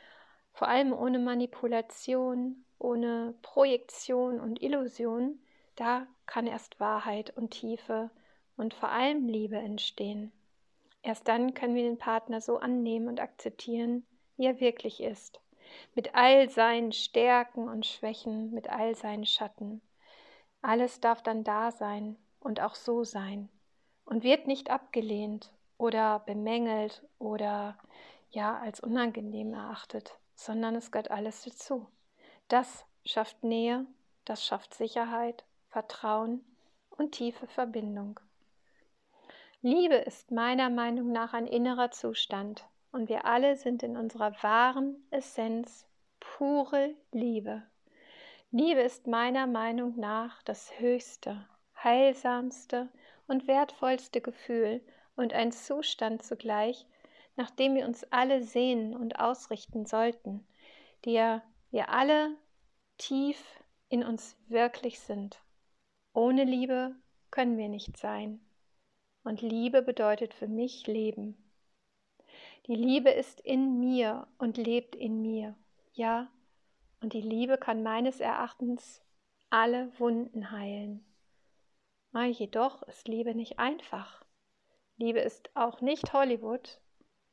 vor 0.53 0.67
allem 0.67 0.93
ohne 0.93 1.19
Manipulation, 1.19 2.65
ohne 2.79 3.36
Projektion 3.43 4.39
und 4.39 4.62
Illusion, 4.62 5.39
da 5.77 6.07
kann 6.25 6.48
erst 6.48 6.79
Wahrheit 6.79 7.36
und 7.38 7.51
Tiefe 7.51 8.10
und 8.57 8.74
vor 8.74 8.89
allem 8.89 9.27
Liebe 9.27 9.57
entstehen. 9.57 10.31
Erst 11.03 11.27
dann 11.27 11.53
können 11.53 11.75
wir 11.75 11.84
den 11.84 11.98
Partner 11.98 12.41
so 12.41 12.57
annehmen 12.57 13.07
und 13.07 13.22
akzeptieren, 13.22 14.05
wie 14.36 14.48
er 14.48 14.60
wirklich 14.60 15.01
ist, 15.01 15.39
mit 15.96 16.15
all 16.15 16.50
seinen 16.50 16.91
Stärken 16.91 17.69
und 17.69 17.86
Schwächen, 17.86 18.51
mit 18.51 18.69
all 18.69 18.96
seinen 18.96 19.25
Schatten. 19.25 19.81
Alles 20.62 21.00
darf 21.00 21.22
dann 21.22 21.43
da 21.43 21.72
sein 21.72 22.17
und 22.39 22.60
auch 22.60 22.75
so 22.75 23.03
sein 23.03 23.48
und 24.05 24.24
wird 24.24 24.48
nicht 24.48 24.69
abgelehnt 24.69 25.51
oder 25.77 26.19
bemängelt 26.19 27.03
oder 27.19 27.77
ja 28.31 28.57
als 28.57 28.79
unangenehm 28.79 29.53
erachtet, 29.53 30.17
sondern 30.36 30.75
es 30.75 30.91
gehört 30.91 31.12
alles 31.12 31.43
dazu. 31.43 31.88
Das 32.48 32.86
schafft 33.05 33.43
Nähe, 33.43 33.86
das 34.25 34.46
schafft 34.46 34.74
Sicherheit, 34.74 35.46
Vertrauen 35.69 36.43
und 36.89 37.12
tiefe 37.12 37.47
Verbindung. 37.47 38.19
Liebe 39.62 39.95
ist 39.95 40.31
meiner 40.31 40.69
Meinung 40.69 41.12
nach 41.12 41.33
ein 41.33 41.47
innerer 41.47 41.91
Zustand 41.91 42.65
und 42.91 43.09
wir 43.09 43.25
alle 43.25 43.57
sind 43.57 43.83
in 43.83 43.97
unserer 43.97 44.31
wahren 44.43 44.95
Essenz 45.12 45.88
pure 46.19 46.95
Liebe. 47.12 47.63
Liebe 48.51 48.81
ist 48.81 49.07
meiner 49.07 49.45
Meinung 49.45 50.00
nach 50.00 50.41
das 50.43 50.79
höchste, 50.79 51.47
heilsamste 51.83 52.89
und 53.27 53.47
wertvollste 53.47 54.21
Gefühl 54.21 54.81
und 55.15 55.33
ein 55.33 55.51
Zustand 55.51 56.24
zugleich, 56.24 56.86
nach 57.36 57.50
dem 57.51 57.75
wir 57.75 57.86
uns 57.86 58.03
alle 58.12 58.43
sehnen 58.43 58.95
und 58.95 59.19
ausrichten 59.19 59.86
sollten, 59.86 60.47
der 61.05 61.43
wir 61.71 61.89
alle 61.89 62.36
tief 62.97 63.38
in 63.89 64.03
uns 64.03 64.38
wirklich 64.47 65.00
sind. 65.00 65.39
Ohne 66.17 66.45
Liebe 66.45 66.95
können 67.29 67.59
wir 67.59 67.69
nicht 67.69 67.95
sein. 67.95 68.39
Und 69.24 69.43
Liebe 69.43 69.83
bedeutet 69.83 70.33
für 70.33 70.47
mich 70.47 70.88
Leben. 70.88 71.38
Die 72.65 72.74
Liebe 72.74 73.12
ist 73.12 73.39
in 73.41 73.79
mir 73.79 74.27
und 74.39 74.57
lebt 74.57 74.95
in 74.95 75.21
mir. 75.21 75.53
Ja, 75.93 76.31
und 77.01 77.13
die 77.13 77.21
Liebe 77.21 77.59
kann 77.59 77.83
meines 77.83 78.19
Erachtens 78.19 79.05
alle 79.51 79.91
Wunden 80.00 80.50
heilen. 80.50 81.05
Ah, 82.13 82.25
jedoch 82.25 82.81
ist 82.81 83.07
Liebe 83.07 83.36
nicht 83.36 83.59
einfach. 83.59 84.25
Liebe 84.95 85.19
ist 85.19 85.51
auch 85.55 85.81
nicht 85.81 86.13
Hollywood. 86.13 86.81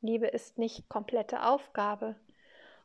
Liebe 0.01 0.27
ist 0.27 0.59
nicht 0.59 0.89
komplette 0.89 1.43
Aufgabe. 1.43 2.17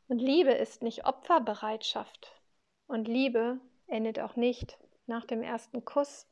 Und 0.09 0.19
Liebe 0.19 0.53
ist 0.53 0.83
nicht 0.83 1.05
Opferbereitschaft. 1.05 2.41
Und 2.87 3.07
Liebe 3.07 3.61
endet 3.87 4.19
auch 4.19 4.37
nicht 4.37 4.79
nach 5.11 5.25
dem 5.27 5.43
ersten 5.43 5.85
Kuss. 5.85 6.27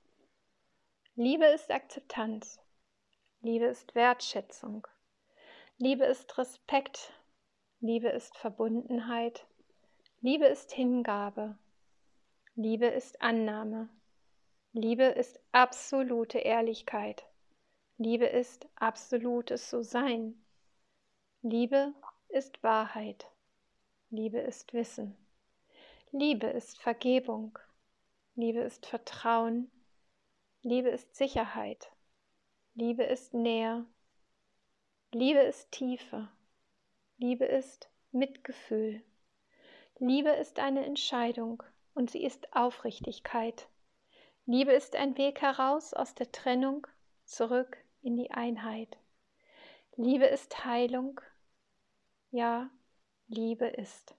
Liebe 1.17 1.47
ist 1.47 1.71
Akzeptanz. 1.71 2.61
Liebe 3.41 3.67
ist 3.67 3.97
Wertschätzung. 3.97 4.87
Liebe 5.79 6.05
ist 6.05 6.39
Respekt. 6.39 7.13
Liebe 7.81 8.09
ist 8.09 8.39
Verbundenheit. 8.39 9.45
Liebe 10.21 10.47
ist 10.47 10.73
Hingabe. 10.73 11.59
Liebe 12.55 12.87
ist 12.87 13.21
Annahme. 13.21 13.89
Liebe 14.73 15.05
ist 15.05 15.41
absolute 15.51 16.39
Ehrlichkeit. 16.39 17.27
Liebe 17.97 18.27
ist 18.27 18.69
absolutes 18.77 19.71
So-Sein. 19.71 20.41
Liebe 21.43 21.95
ist 22.29 22.63
Wahrheit. 22.63 23.27
Liebe 24.11 24.39
ist 24.39 24.73
Wissen. 24.73 25.17
Liebe 26.13 26.47
ist 26.47 26.81
Vergebung. 26.81 27.59
Liebe 28.39 28.61
ist 28.61 28.87
Vertrauen. 28.87 29.69
Liebe 30.63 30.91
ist 30.91 31.17
Sicherheit. 31.17 31.91
Liebe 32.75 33.03
ist 33.03 33.35
Nähe. 33.35 33.85
Liebe 35.11 35.41
ist 35.41 35.73
Tiefe. 35.73 36.29
Liebe 37.17 37.47
ist 37.47 37.91
Mitgefühl. 38.13 39.03
Liebe 39.99 40.29
ist 40.31 40.61
eine 40.61 40.87
Entscheidung 40.87 41.65
und 41.95 42.13
sie 42.13 42.23
ist 42.23 42.55
Aufrichtigkeit. 42.55 43.69
Liebe 44.47 44.71
ist 44.71 44.95
ein 44.95 45.19
Weg 45.19 45.41
heraus 45.41 45.93
aus 45.93 46.15
der 46.15 46.31
Trennung 46.31 46.87
zurück 47.25 47.77
in 48.03 48.17
die 48.17 48.31
Einheit. 48.31 48.99
Liebe 49.97 50.27
ist 50.27 50.65
Heilung. 50.65 51.21
Ja, 52.31 52.71
Liebe 53.27 53.67
ist. 53.67 54.15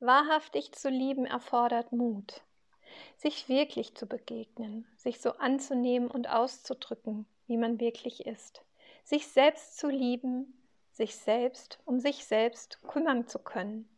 Wahrhaftig 0.00 0.72
zu 0.72 0.88
lieben 0.88 1.26
erfordert 1.26 1.92
Mut, 1.92 2.42
sich 3.16 3.48
wirklich 3.48 3.94
zu 3.94 4.06
begegnen, 4.06 4.86
sich 4.96 5.20
so 5.20 5.32
anzunehmen 5.32 6.10
und 6.10 6.28
auszudrücken, 6.28 7.26
wie 7.46 7.56
man 7.56 7.78
wirklich 7.80 8.26
ist, 8.26 8.62
sich 9.04 9.28
selbst 9.28 9.78
zu 9.78 9.88
lieben 9.88 10.54
sich 11.00 11.16
selbst 11.16 11.78
um 11.86 11.98
sich 11.98 12.26
selbst 12.26 12.82
kümmern 12.86 13.26
zu 13.26 13.38
können. 13.38 13.88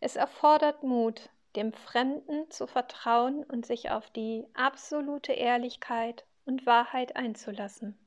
Es 0.00 0.16
erfordert 0.16 0.82
Mut, 0.82 1.28
dem 1.54 1.74
Fremden 1.74 2.50
zu 2.50 2.66
vertrauen 2.66 3.44
und 3.44 3.66
sich 3.66 3.90
auf 3.90 4.08
die 4.10 4.46
absolute 4.54 5.32
Ehrlichkeit 5.32 6.24
und 6.46 6.64
Wahrheit 6.64 7.14
einzulassen. 7.14 7.98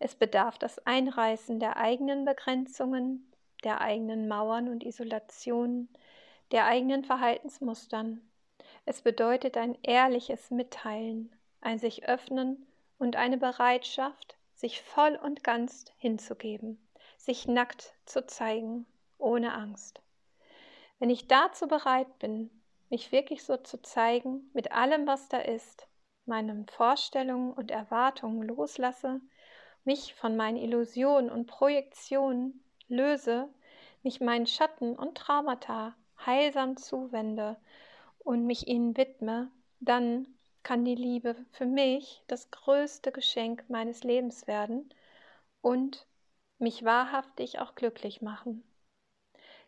Es 0.00 0.16
bedarf 0.16 0.58
das 0.58 0.84
Einreißen 0.84 1.60
der 1.60 1.76
eigenen 1.76 2.24
Begrenzungen, 2.24 3.30
der 3.62 3.80
eigenen 3.80 4.26
Mauern 4.26 4.68
und 4.68 4.82
Isolationen, 4.82 5.88
der 6.52 6.66
eigenen 6.66 7.04
Verhaltensmustern. 7.04 8.20
Es 8.84 9.02
bedeutet 9.02 9.56
ein 9.56 9.76
ehrliches 9.82 10.50
Mitteilen, 10.50 11.34
ein 11.60 11.78
sich 11.78 12.08
öffnen 12.08 12.66
und 12.98 13.16
eine 13.16 13.36
Bereitschaft, 13.36 14.36
sich 14.54 14.80
voll 14.80 15.16
und 15.16 15.44
ganz 15.44 15.86
hinzugeben, 15.98 16.78
sich 17.18 17.46
nackt 17.46 17.94
zu 18.04 18.26
zeigen, 18.26 18.86
ohne 19.18 19.54
Angst. 19.54 20.00
Wenn 20.98 21.10
ich 21.10 21.26
dazu 21.26 21.68
bereit 21.68 22.18
bin, 22.18 22.50
mich 22.88 23.12
wirklich 23.12 23.44
so 23.44 23.56
zu 23.56 23.82
zeigen, 23.82 24.50
mit 24.54 24.72
allem, 24.72 25.06
was 25.06 25.28
da 25.28 25.38
ist, 25.38 25.88
meinen 26.24 26.66
Vorstellungen 26.68 27.52
und 27.52 27.70
Erwartungen 27.70 28.42
loslasse, 28.42 29.20
mich 29.84 30.14
von 30.14 30.36
meinen 30.36 30.56
Illusionen 30.56 31.30
und 31.30 31.46
Projektionen 31.46 32.64
löse, 32.88 33.48
mich 34.02 34.20
meinen 34.20 34.46
Schatten 34.46 34.96
und 34.96 35.18
Traumata 35.18 35.94
heilsam 36.24 36.76
zuwende 36.76 37.56
und 38.18 38.46
mich 38.46 38.66
ihnen 38.68 38.96
widme, 38.96 39.50
dann 39.80 40.26
kann 40.62 40.84
die 40.84 40.94
Liebe 40.94 41.36
für 41.52 41.66
mich 41.66 42.22
das 42.26 42.50
größte 42.50 43.12
Geschenk 43.12 43.64
meines 43.68 44.02
Lebens 44.02 44.46
werden 44.46 44.92
und 45.60 46.06
mich 46.58 46.84
wahrhaftig 46.84 47.58
auch 47.60 47.74
glücklich 47.74 48.22
machen. 48.22 48.64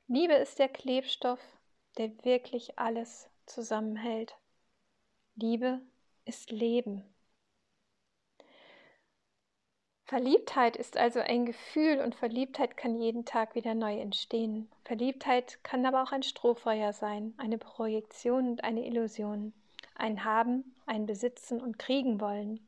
Liebe 0.06 0.34
ist 0.34 0.58
der 0.58 0.68
Klebstoff, 0.68 1.40
der 1.98 2.24
wirklich 2.24 2.78
alles 2.78 3.28
zusammenhält. 3.46 4.36
Liebe 5.34 5.80
ist 6.24 6.50
Leben. 6.50 7.04
Verliebtheit 10.08 10.74
ist 10.74 10.96
also 10.96 11.20
ein 11.20 11.44
Gefühl 11.44 12.00
und 12.00 12.14
Verliebtheit 12.14 12.78
kann 12.78 12.98
jeden 12.98 13.26
Tag 13.26 13.54
wieder 13.54 13.74
neu 13.74 14.00
entstehen. 14.00 14.66
Verliebtheit 14.86 15.62
kann 15.62 15.84
aber 15.84 16.02
auch 16.02 16.12
ein 16.12 16.22
Strohfeuer 16.22 16.94
sein, 16.94 17.34
eine 17.36 17.58
Projektion 17.58 18.48
und 18.48 18.64
eine 18.64 18.86
Illusion, 18.86 19.52
ein 19.94 20.24
Haben, 20.24 20.74
ein 20.86 21.04
Besitzen 21.04 21.60
und 21.60 21.78
Kriegen 21.78 22.22
wollen. 22.22 22.66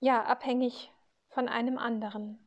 Ja, 0.00 0.24
abhängig 0.24 0.90
von 1.28 1.50
einem 1.50 1.76
anderen. 1.76 2.38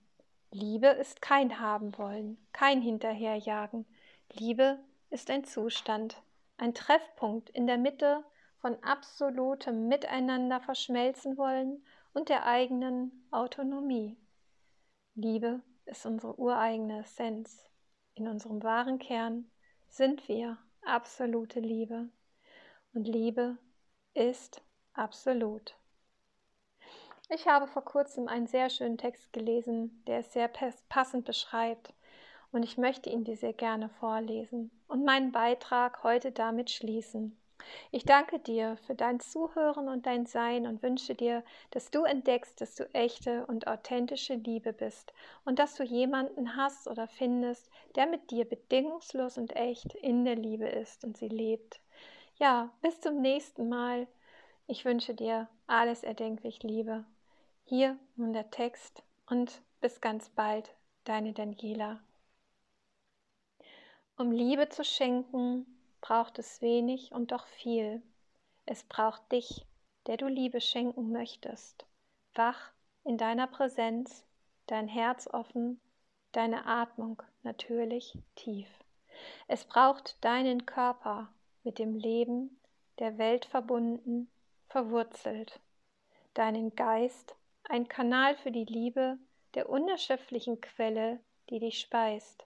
Liebe 0.49 0.87
ist 0.87 1.21
kein 1.21 1.59
Haben 1.59 1.95
wollen, 1.99 2.43
kein 2.53 2.81
Hinterherjagen. 2.81 3.85
Liebe 4.33 4.79
ist 5.11 5.29
ein 5.29 5.43
Zustand, 5.43 6.23
ein 6.57 6.73
Treffpunkt 6.73 7.51
in 7.51 7.67
der 7.67 7.77
Mitte 7.77 8.23
von 8.61 8.81
absolutem 8.83 9.87
Miteinander 9.87 10.59
verschmelzen 10.59 11.37
wollen 11.37 11.83
und 12.15 12.29
der 12.29 12.45
eigenen 12.45 13.11
Autonomie. 13.29 14.17
Liebe 15.15 15.61
ist 15.85 16.05
unsere 16.05 16.39
ureigene 16.39 17.01
Essenz. 17.01 17.69
In 18.15 18.27
unserem 18.27 18.63
wahren 18.63 18.99
Kern 18.99 19.51
sind 19.89 20.27
wir 20.29 20.57
absolute 20.85 21.59
Liebe. 21.59 22.09
Und 22.93 23.05
Liebe 23.05 23.57
ist 24.13 24.61
absolut. 24.93 25.75
Ich 27.29 27.47
habe 27.47 27.67
vor 27.67 27.83
kurzem 27.83 28.29
einen 28.29 28.47
sehr 28.47 28.69
schönen 28.69 28.97
Text 28.97 29.33
gelesen, 29.33 30.03
der 30.07 30.19
es 30.19 30.31
sehr 30.31 30.49
passend 30.87 31.25
beschreibt. 31.25 31.93
Und 32.53 32.63
ich 32.63 32.77
möchte 32.77 33.09
ihn 33.09 33.25
dir 33.25 33.35
sehr 33.35 33.53
gerne 33.53 33.89
vorlesen 33.89 34.71
und 34.87 35.03
meinen 35.03 35.33
Beitrag 35.33 36.03
heute 36.03 36.31
damit 36.31 36.71
schließen. 36.71 37.37
Ich 37.91 38.05
danke 38.05 38.39
dir 38.39 38.77
für 38.85 38.95
dein 38.95 39.19
Zuhören 39.19 39.87
und 39.87 40.05
dein 40.05 40.25
Sein 40.25 40.67
und 40.67 40.83
wünsche 40.83 41.15
dir, 41.15 41.43
dass 41.71 41.91
du 41.91 42.03
entdeckst, 42.03 42.59
dass 42.61 42.75
du 42.75 42.83
echte 42.93 43.45
und 43.47 43.67
authentische 43.67 44.35
Liebe 44.35 44.73
bist 44.73 45.13
und 45.45 45.59
dass 45.59 45.75
du 45.75 45.83
jemanden 45.83 46.55
hast 46.55 46.87
oder 46.87 47.07
findest, 47.07 47.69
der 47.95 48.07
mit 48.07 48.31
dir 48.31 48.45
bedingungslos 48.45 49.37
und 49.37 49.55
echt 49.55 49.93
in 49.95 50.25
der 50.25 50.35
Liebe 50.35 50.67
ist 50.67 51.03
und 51.03 51.17
sie 51.17 51.29
lebt. 51.29 51.79
Ja, 52.37 52.71
bis 52.81 52.99
zum 53.01 53.21
nächsten 53.21 53.69
Mal. 53.69 54.07
Ich 54.67 54.83
wünsche 54.83 55.13
dir 55.13 55.47
alles 55.67 56.03
erdenklich 56.03 56.63
Liebe. 56.63 57.05
Hier 57.63 57.97
nun 58.15 58.33
der 58.33 58.49
Text 58.51 59.03
und 59.27 59.61
bis 59.79 60.01
ganz 60.01 60.29
bald, 60.29 60.75
deine 61.03 61.33
Daniela. 61.33 61.99
Um 64.17 64.31
Liebe 64.31 64.69
zu 64.69 64.83
schenken, 64.83 65.65
braucht 66.01 66.39
es 66.39 66.61
wenig 66.61 67.11
und 67.11 67.31
doch 67.31 67.45
viel. 67.47 68.01
Es 68.65 68.83
braucht 68.83 69.31
dich, 69.31 69.65
der 70.07 70.17
du 70.17 70.27
Liebe 70.27 70.61
schenken 70.61 71.11
möchtest, 71.11 71.85
wach 72.33 72.71
in 73.03 73.17
deiner 73.17 73.47
Präsenz, 73.47 74.25
dein 74.67 74.87
Herz 74.87 75.27
offen, 75.27 75.79
deine 76.31 76.65
Atmung 76.65 77.21
natürlich 77.43 78.17
tief. 78.35 78.67
Es 79.47 79.65
braucht 79.65 80.23
deinen 80.23 80.65
Körper 80.65 81.29
mit 81.63 81.79
dem 81.79 81.95
Leben 81.95 82.59
der 82.99 83.17
Welt 83.17 83.45
verbunden, 83.45 84.29
verwurzelt, 84.67 85.59
deinen 86.33 86.75
Geist, 86.75 87.35
ein 87.63 87.87
Kanal 87.87 88.35
für 88.35 88.51
die 88.51 88.65
Liebe 88.65 89.17
der 89.53 89.69
unerschöpflichen 89.69 90.61
Quelle, 90.61 91.19
die 91.49 91.59
dich 91.59 91.79
speist, 91.79 92.45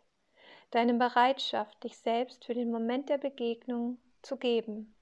deine 0.72 0.94
Bereitschaft, 0.94 1.84
dich 1.84 1.98
selbst 1.98 2.46
für 2.46 2.54
den 2.54 2.72
Moment 2.72 3.10
der 3.10 3.18
Begegnung 3.18 3.98
zu 4.22 4.38
geben, 4.38 4.94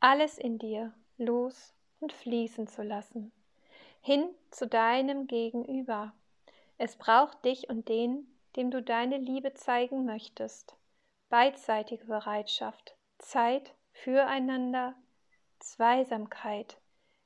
alles 0.00 0.38
in 0.38 0.58
dir 0.58 0.92
los 1.18 1.74
und 2.00 2.12
fließen 2.12 2.66
zu 2.66 2.82
lassen, 2.82 3.32
hin 4.00 4.28
zu 4.50 4.66
deinem 4.66 5.26
Gegenüber. 5.26 6.12
Es 6.78 6.96
braucht 6.96 7.44
dich 7.44 7.68
und 7.68 7.88
den, 7.88 8.26
dem 8.56 8.70
du 8.70 8.82
deine 8.82 9.18
Liebe 9.18 9.54
zeigen 9.54 10.04
möchtest. 10.04 10.76
Beidseitige 11.28 12.04
Bereitschaft, 12.06 12.96
Zeit 13.18 13.74
füreinander, 13.92 14.94
Zweisamkeit, 15.58 16.78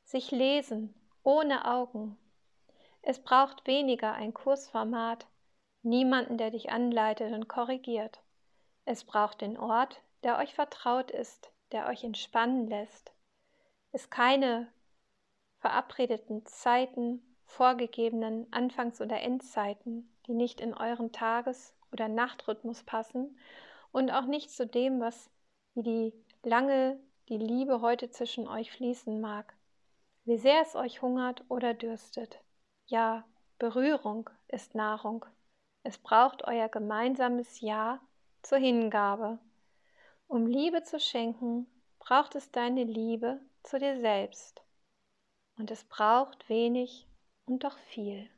sich 0.05 0.31
lesen 0.31 0.95
ohne 1.23 1.67
Augen. 1.67 2.17
Es 3.03 3.19
braucht 3.23 3.67
weniger 3.67 4.13
ein 4.13 4.35
Kursformat, 4.35 5.27
niemanden, 5.83 6.39
der 6.39 6.51
dich 6.51 6.71
anleitet 6.71 7.33
und 7.33 7.49
korrigiert. 7.49 8.21
Es 8.85 9.05
braucht 9.05 9.41
den 9.41 9.59
Ort, 9.59 10.01
der 10.23 10.39
euch 10.39 10.55
vertraut 10.55 11.11
ist, 11.11 11.53
der 11.73 11.87
euch 11.89 12.05
entspannen 12.05 12.67
lässt. 12.67 13.13
Es 13.93 14.11
keine 14.11 14.69
verabredeten 15.59 16.45
Zeiten, 16.47 17.23
vorgegebenen 17.45 18.51
Anfangs- 18.53 19.01
oder 19.01 19.21
Endzeiten, 19.21 20.11
die 20.27 20.35
nicht 20.35 20.61
in 20.61 20.75
euren 20.75 21.13
Tages- 21.13 21.75
oder 21.93 22.09
Nachtrhythmus 22.09 22.83
passen 22.85 23.39
und 23.93 24.11
auch 24.11 24.27
nicht 24.27 24.51
zu 24.51 24.67
dem, 24.67 25.01
was 25.01 25.31
wie 25.75 25.83
die 25.83 26.13
lange 26.43 26.99
die 27.29 27.39
Liebe 27.39 27.81
heute 27.81 28.11
zwischen 28.11 28.49
euch 28.49 28.73
fließen 28.73 29.21
mag. 29.21 29.55
Wie 30.25 30.39
sehr 30.39 30.63
es 30.63 30.77
euch 30.77 31.03
hungert 31.03 31.45
oder 31.49 31.75
dürstet. 31.75 32.41
Ja, 32.87 33.25
Berührung 33.59 34.31
ist 34.49 34.75
Nahrung. 34.75 35.27
Es 35.83 35.97
braucht 35.99 36.45
euer 36.45 36.69
gemeinsames 36.69 37.61
Ja 37.61 38.01
zur 38.43 38.59
Hingabe. 38.59 39.39
Um 40.29 40.47
Liebe 40.47 40.83
zu 40.83 41.01
schenken, 41.01 41.67
braucht 41.99 42.35
es 42.35 42.51
deine 42.51 42.85
Liebe 42.85 43.41
zu 43.63 43.79
dir 43.79 43.99
selbst. 43.99 44.63
Und 45.57 45.71
es 45.71 45.85
braucht 45.85 46.49
wenig 46.49 47.07
und 47.47 47.65
doch 47.65 47.79
viel. 47.79 48.29